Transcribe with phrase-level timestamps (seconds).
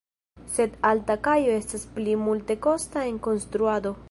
[0.53, 3.99] Sed alta kajo estas pli multekosta en konstruado.